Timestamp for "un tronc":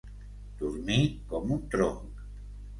1.59-2.21